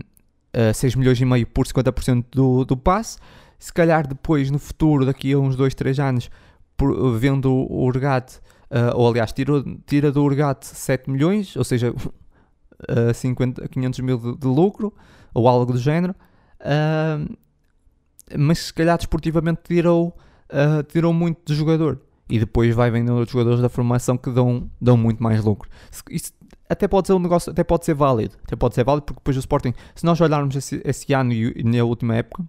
[0.72, 3.18] 6 milhões e meio por 50% do, do passe,
[3.58, 6.30] se calhar depois no futuro, daqui a uns 2, 3 anos,
[6.76, 8.36] por, vendo o Urgat,
[8.70, 9.52] uh, ou aliás, tira,
[9.86, 14.92] tira do Urgat 7 milhões, ou seja, uh, 50, 500 mil de, de, lucro,
[15.34, 16.14] ou algo do género,
[16.60, 17.36] uh,
[18.38, 20.16] mas se calhar desportivamente tirou,
[20.50, 22.00] uh, tirou muito do jogador.
[22.28, 25.70] E depois vai vendo outros jogadores da formação que dão, dão muito mais lucro.
[26.10, 26.32] Isso
[26.68, 29.36] até pode ser um negócio, até pode ser válido, até pode ser válido porque depois
[29.36, 32.44] o Sporting, se nós olharmos esse, esse ano e, e na última época,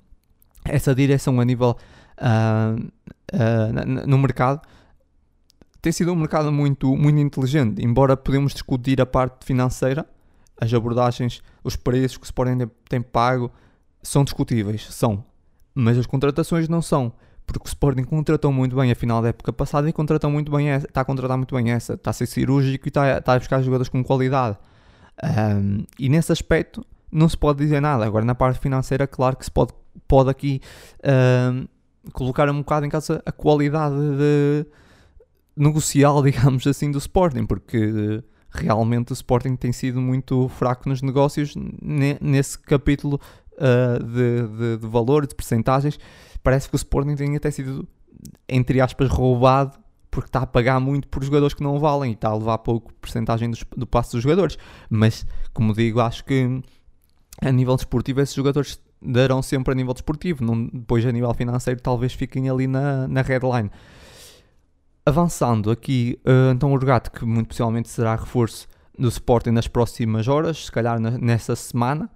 [0.65, 1.77] essa direção a nível
[2.19, 4.61] uh, no mercado
[5.81, 10.05] tem sido um mercado muito, muito inteligente, embora podemos discutir a parte financeira,
[10.59, 13.51] as abordagens, os preços que o Sporting tem pago
[14.01, 15.23] são discutíveis, são,
[15.73, 17.13] mas as contratações não são
[17.47, 20.69] porque o Sporting contratou muito bem a final da época passada e contratou muito bem
[20.69, 23.39] essa, está a contratar muito bem essa, está a ser cirúrgico e está, está a
[23.39, 24.57] buscar jogadores com qualidade.
[25.23, 28.05] Um, e nesse aspecto não se pode dizer nada.
[28.05, 29.71] Agora na parte financeira, claro que se pode,
[30.07, 30.61] pode aqui
[31.53, 31.65] um,
[32.13, 34.65] colocar um bocado em casa a qualidade de,
[35.55, 41.53] negocial, digamos assim, do Sporting, porque realmente o Sporting tem sido muito fraco nos negócios
[42.21, 43.19] nesse capítulo
[43.53, 45.99] uh, de, de, de valor, de percentagens
[46.47, 47.85] parece que o Sporting tem até sido,
[48.47, 49.77] entre aspas, roubado
[50.09, 52.93] porque está a pagar muito por jogadores que não valem e está a levar pouco
[52.93, 54.57] porcentagem do, do passo dos jogadores.
[54.89, 56.63] Mas, como digo, acho que
[57.41, 61.79] a nível desportivo esses jogadores darão sempre a nível desportivo, não, depois a nível financeiro
[61.81, 63.69] talvez fiquem ali na, na headline.
[65.05, 70.27] Avançando aqui, uh, então o Regato, que muito possivelmente será reforço do Sporting nas próximas
[70.27, 72.09] horas, se calhar na, nessa semana.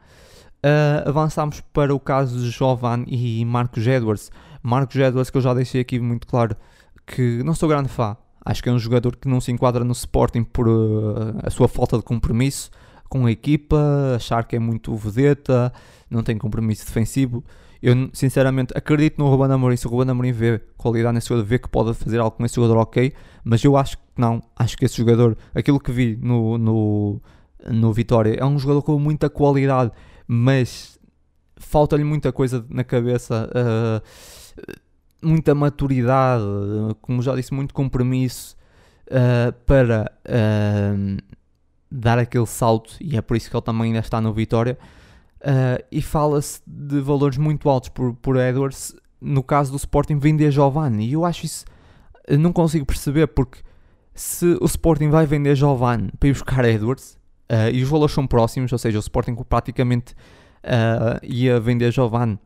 [0.63, 4.31] Uh, avançamos para o caso de Jovan e Marcos Edwards.
[4.61, 6.55] Marcos Edwards, que eu já deixei aqui muito claro
[7.05, 8.17] que não sou grande fã.
[8.43, 11.67] Acho que é um jogador que não se enquadra no Sporting por uh, a sua
[11.67, 12.69] falta de compromisso
[13.11, 13.77] com a equipa,
[14.15, 15.71] achar que é muito vedeta,
[16.09, 17.43] não tem compromisso defensivo.
[17.83, 19.75] Eu, sinceramente, acredito no Ruben Amorim.
[19.75, 22.55] Se o Ruben Amorim vê qualidade nesse jogador, vê que pode fazer algo com esse
[22.55, 23.11] jogador, ok.
[23.43, 24.41] Mas eu acho que não.
[24.55, 27.21] Acho que esse jogador, aquilo que vi no, no,
[27.69, 29.91] no Vitória, é um jogador com muita qualidade
[30.33, 30.97] mas
[31.57, 36.45] falta-lhe muita coisa na cabeça, uh, muita maturidade,
[37.01, 38.55] como já disse, muito compromisso
[39.07, 41.17] uh, para uh,
[41.91, 44.77] dar aquele salto, e é por isso que ele também ainda está no Vitória.
[45.91, 51.07] e fala-se de valores muito altos por, por Edwards, no caso do Sporting vender Giovanni,
[51.07, 51.65] e eu acho isso,
[52.27, 53.59] eu não consigo perceber porque
[54.13, 57.17] se o Sporting vai vender Giovanni para ir buscar Edwards,
[57.51, 60.13] Uh, e os valores são próximos, ou seja, o Sporting praticamente
[60.63, 62.39] uh, ia vender Giovanni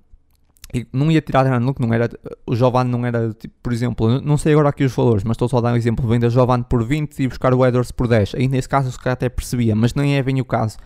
[0.74, 2.10] e não ia tirar lucro, não era,
[2.46, 5.48] o Giovanni não era, tipo, por exemplo, não sei agora aqui os valores, mas estou
[5.48, 8.36] só a dar um exemplo, vender Giovanni por 20 e buscar o Edwards por 10,
[8.36, 10.78] aí nesse caso se calhar até percebia, mas nem é bem o caso,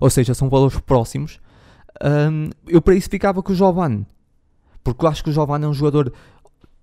[0.00, 1.38] ou seja, são valores próximos,
[2.02, 4.06] um, eu para isso ficava com o Giovanni,
[4.82, 6.12] porque eu acho que o Giovanni é um jogador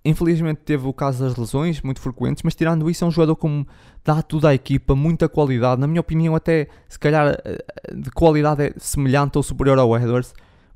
[0.06, 3.66] Infelizmente teve o caso das lesões, muito frequentes, mas tirando isso é um jogador como
[4.04, 7.64] dá tudo à equipa, muita qualidade, na minha opinião até se calhar eh,
[7.94, 10.34] de qualidade é semelhante ou superior ao Edwards.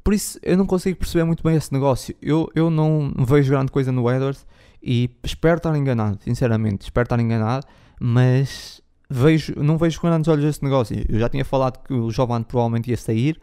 [0.08, 2.16] Por isso eu não consigo perceber muito bem esse negócio.
[2.22, 4.46] Eu, eu não vejo grande coisa no Edwards
[4.82, 7.66] e espero estar enganado, sinceramente, espero estar enganado,
[8.00, 11.04] mas vejo, não vejo com grandes olhos esse negócio.
[11.06, 13.38] Eu já tinha falado que o Giovanni provavelmente ia sair,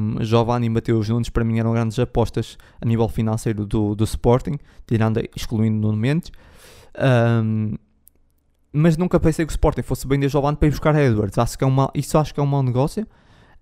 [0.00, 4.04] um, Giovanni e Mateus Nunes para mim eram grandes apostas a nível financeiro do, do
[4.04, 6.32] Sporting, tirando, excluindo Nuno Mendes.
[6.98, 7.74] Um,
[8.72, 11.36] mas nunca pensei que o Sporting fosse bem de Giovanni para ir buscar Edwards.
[11.36, 13.06] Acho que é uma, isso acho que é um mau negócio.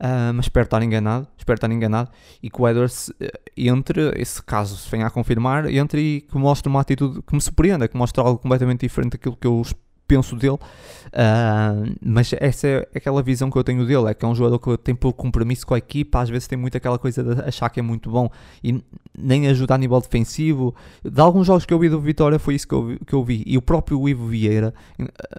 [0.00, 2.08] Uh, mas espero estar enganado, espero estar enganado
[2.40, 6.38] e que o Edwards eh, entre, esse caso se venha a confirmar, entre e que
[6.38, 9.60] mostre uma atitude que me surpreenda, que mostre algo completamente diferente daquilo que eu
[10.08, 14.28] penso dele, uh, mas essa é aquela visão que eu tenho dele, é que é
[14.28, 17.22] um jogador que tem pouco compromisso com a equipa, às vezes tem muito aquela coisa
[17.22, 18.30] de achar que é muito bom
[18.64, 18.82] e
[19.16, 20.74] nem ajuda a nível defensivo.
[21.04, 23.22] De alguns jogos que eu vi do Vitória foi isso que eu, vi, que eu
[23.22, 24.72] vi, e o próprio Ivo Vieira,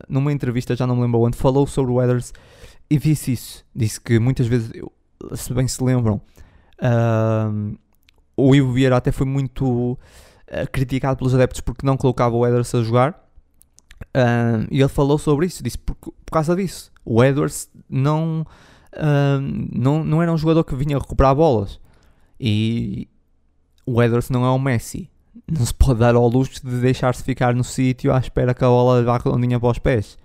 [0.08, 2.32] numa entrevista, já não me lembro onde, falou sobre o Weathers
[2.90, 4.72] e disse isso, disse que muitas vezes,
[5.36, 6.22] se bem se lembram,
[6.82, 7.78] uh,
[8.36, 9.98] o Ivo Vieira até foi muito uh,
[10.72, 13.30] criticado pelos adeptos porque não colocava o Weathers a jogar,
[14.08, 16.92] Uh, e ele falou sobre isso, disse por, por causa disso.
[17.04, 18.46] O Edwards não,
[18.94, 21.80] uh, não, não era um jogador que vinha recuperar bolas.
[22.40, 23.08] E
[23.86, 25.10] o Edwards não é o Messi.
[25.48, 28.68] Não se pode dar ao luxo de deixar-se ficar no sítio à espera que a
[28.68, 30.18] bola vá redondinha para os pés.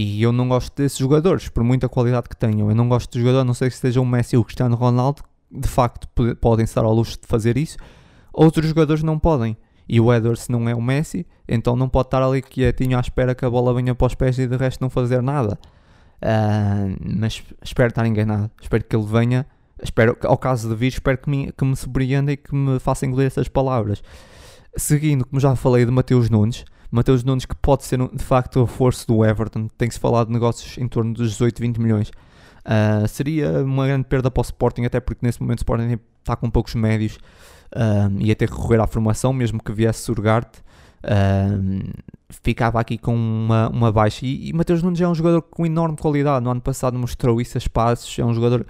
[0.00, 2.70] E eu não gosto desses jogadores, por muita qualidade que tenham.
[2.70, 5.24] Eu não gosto de jogador, não sei se seja o Messi ou o Cristiano Ronaldo,
[5.50, 6.06] de facto
[6.40, 7.76] podem estar ao luxo de fazer isso.
[8.32, 9.56] Outros jogadores não podem.
[9.88, 13.34] E o Edwards não é o Messi, então não pode estar ali quietinho à espera
[13.34, 15.58] que a bola venha para os pés e de resto não fazer nada.
[16.22, 18.52] Uh, mas espero estar enganado.
[18.62, 19.46] Espero que ele venha.
[19.82, 23.04] Espero, ao caso de vir, espero que me, que me surpreenda e que me faça
[23.04, 24.00] engolir essas palavras.
[24.76, 26.64] Seguindo, como já falei, de Mateus Nunes.
[26.90, 30.78] Mateus Nunes, que pode ser de facto a força do Everton, tem-se falado de negócios
[30.78, 32.10] em torno dos 18, 20 milhões.
[32.64, 36.36] Uh, seria uma grande perda para o Sporting, até porque nesse momento o Sporting está
[36.36, 37.18] com poucos médios
[37.76, 40.62] um, ia ter que recorrer à formação, mesmo que viesse Surgarte.
[41.04, 41.80] Um,
[42.42, 44.24] ficava aqui com uma, uma baixa.
[44.24, 46.44] E, e Mateus Nunes é um jogador com enorme qualidade.
[46.44, 48.18] No ano passado mostrou isso a espaços.
[48.18, 48.66] É um jogador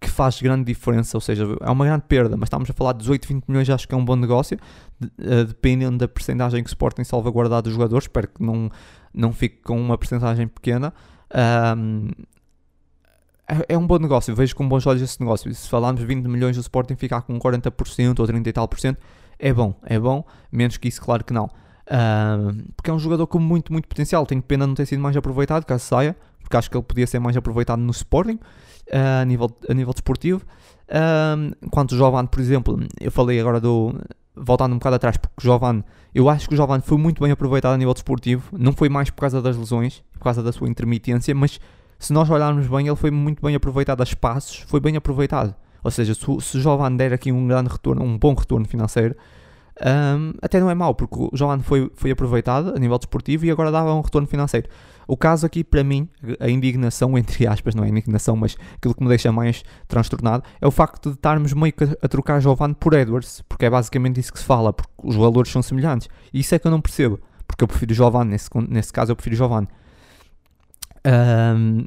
[0.00, 3.00] que faz grande diferença, ou seja, é uma grande perda, mas estamos a falar de
[3.00, 4.56] 18, 20 milhões, acho que é um bom negócio,
[5.02, 8.70] uh, dependendo da percentagem que o Sporting salvaguardar dos jogadores, espero que não,
[9.12, 10.94] não fique com uma percentagem pequena.
[11.76, 12.08] Um,
[13.46, 15.52] é, é um bom negócio, vejo com bons olhos esse negócio.
[15.54, 18.98] Se falarmos 20 milhões do Sporting ficar com 40% ou 30 e tal por cento,
[19.38, 21.44] é bom, é bom, menos que isso, claro que não.
[21.44, 24.24] Uh, porque é um jogador com muito, muito potencial.
[24.24, 27.18] Tenho pena não ter sido mais aproveitado, caso saia, porque acho que ele podia ser
[27.18, 28.38] mais aproveitado no Sporting,
[28.92, 30.42] a, nível, a nível desportivo.
[31.62, 33.94] Enquanto o Jovan, por exemplo, eu falei agora do.
[34.34, 35.82] Voltando um bocado atrás, porque o Jovan,
[36.14, 38.56] eu acho que o Jovan foi muito bem aproveitado a nível desportivo.
[38.56, 41.60] Não foi mais por causa das lesões, por causa da sua intermitência, mas
[41.98, 45.54] se nós olharmos bem, ele foi muito bem aproveitado a espaços, foi bem aproveitado.
[45.84, 49.14] Ou seja, se, se o Jovan der aqui um grande retorno, um bom retorno financeiro,
[49.80, 53.50] um, até não é mau, porque o Jovan foi, foi aproveitado a nível desportivo e
[53.50, 54.68] agora dava um retorno financeiro.
[55.10, 59.02] O caso aqui, para mim, a indignação, entre aspas, não é indignação, mas aquilo que
[59.02, 62.94] me deixa mais transtornado, é o facto de estarmos meio que a trocar Jovan por
[62.94, 66.08] Edwards, porque é basicamente isso que se fala, porque os valores são semelhantes.
[66.32, 69.16] E isso é que eu não percebo, porque eu prefiro Jovan, nesse, nesse caso eu
[69.16, 69.66] prefiro Jovan.
[71.04, 71.86] Um,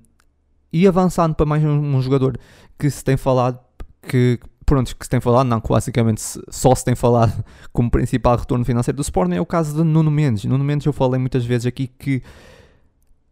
[0.74, 2.38] e avançando para mais um, um, jogador
[2.78, 3.58] que se tem falado,
[4.02, 8.66] que pronto, que se tem falado, não, basicamente só se tem falado como principal retorno
[8.66, 10.44] financeiro do Sporting, é o caso de Nuno Mendes.
[10.44, 12.22] Nuno Mendes eu falei muitas vezes aqui que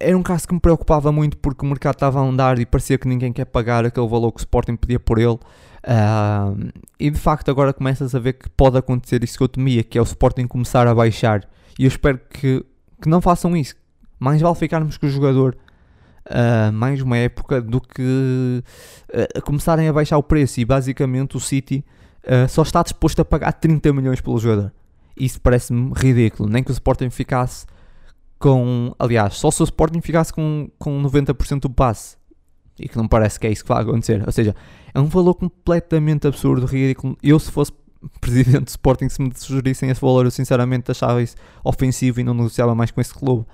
[0.02, 2.98] era um caso que me preocupava muito porque o mercado estava a andar e parecia
[2.98, 5.40] que ninguém quer pagar aquele valor que o Sporting pedia por ele.
[5.84, 9.84] Uh, e de facto agora começas a ver que pode acontecer isso que eu temia,
[9.84, 11.48] que é o Sporting começar a baixar.
[11.78, 12.66] E eu espero que,
[13.02, 13.76] que não façam isso.
[14.20, 15.58] Mais vale ficarmos com o jogador
[16.30, 18.64] uh, mais uma época do que
[19.10, 21.84] uh, começarem a baixar o preço e basicamente o City
[22.24, 24.72] uh, só está disposto a pagar 30 milhões pelo jogador.
[25.18, 27.66] Isso parece-me ridículo, nem que o Sporting ficasse
[28.42, 32.18] com, aliás, só se o Sporting ficasse com, com 90% do passe
[32.80, 34.24] e que não parece que é isso que vai acontecer.
[34.26, 34.56] Ou seja,
[34.94, 37.16] é um valor completamente absurdo, ridículo.
[37.22, 37.72] Eu, se fosse
[38.20, 42.34] presidente do Sporting, se me sugerissem esse valor, eu sinceramente achava isso ofensivo e não
[42.34, 43.46] negociava mais com esse clube.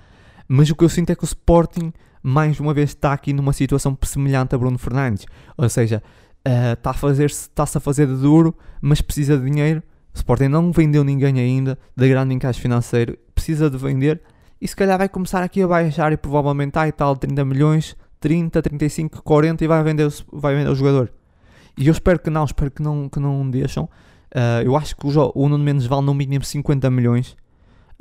[0.47, 1.91] Mas o que eu sinto é que o Sporting
[2.23, 5.25] mais uma vez está aqui numa situação semelhante a Bruno Fernandes.
[5.57, 6.01] Ou seja,
[6.45, 9.83] está uh, a fazer está-se a fazer de duro, mas precisa de dinheiro.
[10.13, 14.21] O Sporting não vendeu ninguém ainda, de grande encaixe financeiro, precisa de vender
[14.61, 17.95] e se calhar vai começar aqui a baixar e provavelmente há e tal 30 milhões,
[18.19, 21.11] 30, 35, 40 e vai vender, vai vender o jogador.
[21.77, 23.85] E eu espero que não, espero que não, que não deixam.
[23.85, 27.37] Uh, eu acho que o, o Nuno Mendes vale no mínimo 50 milhões.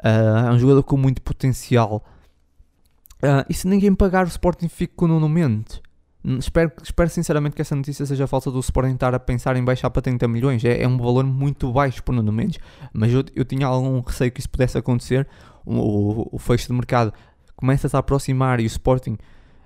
[0.02, 2.02] Uh, é um jogador com muito potencial.
[3.16, 5.80] Uh, e se ninguém pagar, o Sporting fica com o Nuno Mendes.
[6.24, 9.64] Hum, espero, espero sinceramente que essa notícia seja falsa do Sporting estar a pensar em
[9.64, 10.64] baixar para 30 milhões.
[10.64, 12.58] É, é um valor muito baixo por Nuno Mendes.
[12.92, 15.28] Mas eu, eu tinha algum receio que isso pudesse acontecer.
[15.66, 17.12] O, o, fecho de mercado
[17.56, 19.18] começa-se a aproximar e o Sporting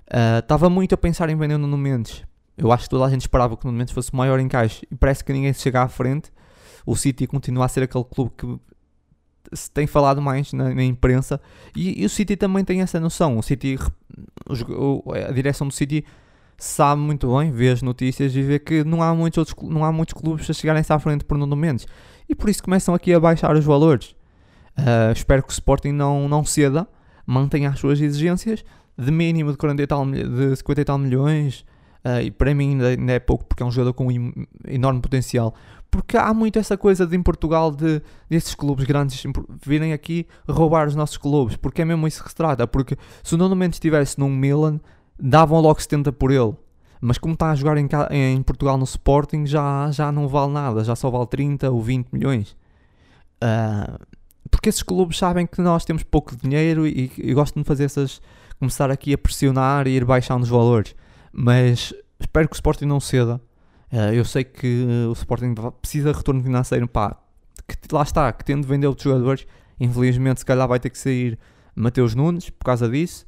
[0.09, 2.23] ah, estava uh, muito a pensar em vender o Nuno Mendes.
[2.57, 4.85] Eu acho que toda a gente esperava que o Nuno Mendes fosse maior encaixe.
[4.91, 6.31] E parece que ninguém se chega à frente.
[6.85, 8.59] O City continua a ser aquele clube que
[9.53, 11.41] se tem falado mais na, na imprensa
[11.75, 13.37] e, e, o City também tem essa noção.
[13.37, 13.77] O City,
[14.69, 16.05] o, a direção do City
[16.57, 19.91] sabe muito bem, vê as notícias e vê que não há muitos, outros, não há
[19.91, 21.87] muitos clubes a chegarem-se à frente por Nuno Mendes
[22.29, 24.15] e por isso começam aqui a baixar os valores.
[24.77, 26.87] Uh, espero que o Sporting não, não ceda,
[27.25, 28.63] mantenha as suas exigências
[28.97, 31.65] de mínimo de, 40 e tal, de 50 e tal milhões.
[32.03, 34.33] Uh, e para mim ainda, ainda, é pouco porque é um jogador com um
[34.67, 35.53] enorme potencial
[35.91, 39.21] porque há muito essa coisa de em Portugal de desses clubes grandes
[39.63, 42.65] virem aqui roubar os nossos clubes, porque é mesmo isso que se trata.
[42.65, 44.79] Porque se o Nuno Mendes estivesse num Milan,
[45.19, 46.53] davam logo 70 por ele.
[47.01, 50.83] Mas como está a jogar em, em, Portugal no Sporting, já, já não vale nada,
[50.83, 52.55] já só vale 30 ou 20 milhões.
[53.43, 53.99] Uh,
[54.49, 58.21] porque esses clubes sabem que nós temos pouco dinheiro e, e gostam de fazer essas.
[58.59, 60.95] começar aqui a pressionar e ir baixando os valores.
[61.31, 63.41] Mas espero que o Sporting não ceda.
[63.91, 67.17] Uh, eu sei que uh, o Sporting precisa de retorno financeiro, pá,
[67.67, 69.45] que lá está, que tendo de vender outros jogadores,
[69.79, 71.37] infelizmente se calhar vai ter que sair
[71.75, 73.25] Mateus Nunes por causa disso,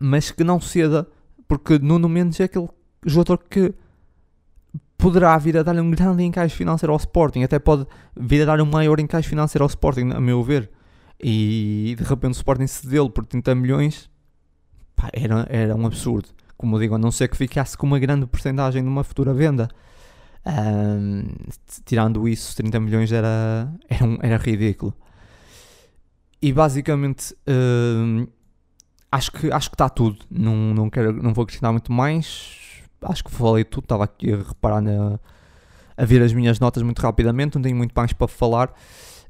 [0.00, 1.06] mas que não ceda,
[1.48, 2.68] porque Nuno Mendes é aquele
[3.04, 3.74] jogador que
[5.04, 7.86] poderá vir a dar um grande encaixe financeiro ao Sporting, até pode
[8.16, 10.70] vir a dar um maior encaixe financeiro ao Sporting, a meu ver.
[11.22, 14.10] E de repente o Sporting cedê-lo por 30 milhões
[14.96, 16.30] pá, era, era um absurdo.
[16.56, 19.68] Como digo, a não ser que ficasse com uma grande porcentagem numa futura venda.
[20.46, 21.24] Um,
[21.84, 24.94] tirando isso, 30 milhões era, era, um, era ridículo.
[26.40, 28.26] E basicamente um,
[29.12, 30.24] acho que acho que está tudo.
[30.30, 32.63] Não, não, quero, não vou acrescentar muito mais
[33.04, 35.18] acho que falei tudo, estava aqui a reparar na,
[35.96, 38.72] a ver as minhas notas muito rapidamente, não tenho muito mais para falar.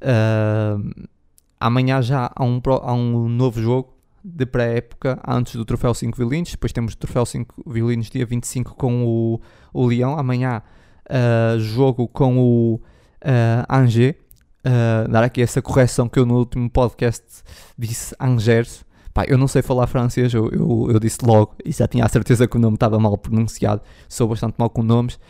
[0.01, 1.07] Uh,
[1.61, 3.95] amanhã já há um, há um novo jogo
[4.25, 8.75] de pré-época antes do Troféu 5 Violinos, depois temos o Troféu 5 Violinos dia 25
[8.75, 9.41] com o,
[9.73, 10.63] o Leão, amanhã
[11.11, 12.81] uh, jogo com o uh,
[13.69, 14.15] Angers,
[14.65, 17.25] uh, dar aqui essa correção que eu no último podcast
[17.77, 18.85] disse Angers,
[19.15, 22.09] Pá, eu não sei falar francês, eu, eu, eu, disse logo e já tinha a
[22.09, 23.81] certeza que o nome estava mal pronunciado.
[24.09, 25.21] Sou bastante mal com nomes,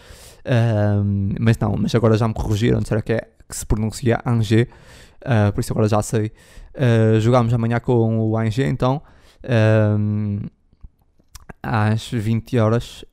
[1.39, 2.80] mas não, mas agora já me corrigiram.
[2.82, 4.68] Será que é que se pronuncia Angers?
[5.20, 6.32] Uh, por isso agora já sei.
[6.74, 9.03] Uh, jogámos amanhã com o Angers, então,
[11.62, 13.05] às 20 horas.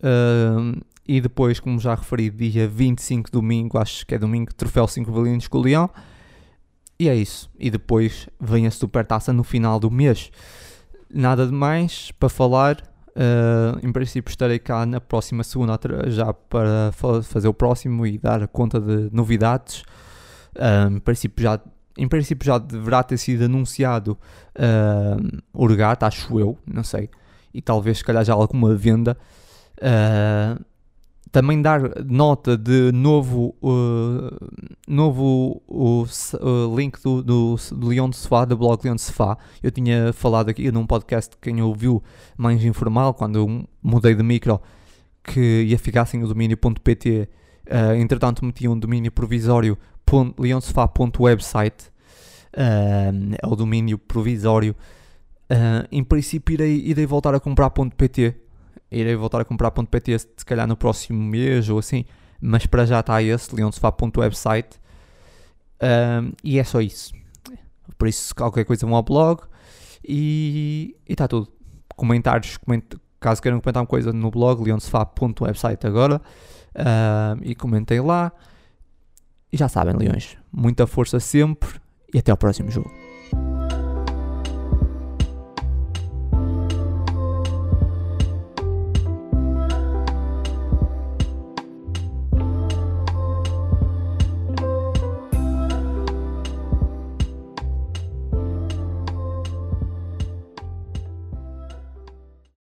[1.05, 5.49] e depois, como já referi, dia 25 domingo, acho que é domingo, troféu 5 Valientes
[5.49, 5.89] com o Leão.
[7.01, 7.49] E é isso.
[7.57, 10.29] E depois vem a supertaça no final do mês.
[11.11, 12.77] Nada de mais para falar.
[13.07, 15.79] Uh, em princípio estarei cá na próxima segunda
[16.09, 16.91] já para
[17.23, 19.81] fazer o próximo e dar conta de novidades.
[20.55, 21.59] Uh, em, princípio já,
[21.97, 24.15] em princípio já deverá ter sido anunciado
[24.55, 27.09] uh, o regata, acho eu, não sei.
[27.51, 29.17] E talvez se calhar já alguma venda.
[29.79, 30.63] Uh,
[31.31, 34.35] também dar nota de novo, uh,
[34.85, 39.37] novo uh, uh, link do, do, do Leão de Sofá, do blog Leão de Sofá.
[39.63, 42.03] Eu tinha falado aqui num podcast, quem ouviu
[42.37, 44.59] mais informal, quando eu mudei de micro,
[45.23, 47.29] que ia ficar sem o domínio.pt.
[47.65, 49.77] Uh, entretanto, meti um domínio provisório
[50.37, 51.89] leonsofá.website.
[52.53, 54.75] É o domínio provisório.
[55.89, 58.40] Em princípio, irei, irei voltar a comprar .pt
[58.91, 62.05] irei voltar a comprar .pt se calhar no próximo mês ou assim,
[62.39, 64.79] mas para já está esse, leonsofá.website
[65.81, 67.13] um, e é só isso.
[67.97, 69.41] Por isso, qualquer coisa vão ao blog
[70.07, 71.51] e está tudo.
[71.95, 72.83] Comentários, coment
[73.19, 76.21] caso queiram comentar uma coisa no blog, leonsofá.website agora
[76.75, 78.31] um, e comentem lá.
[79.51, 81.69] E já sabem, leões, muita força sempre
[82.13, 83.10] e até ao próximo jogo.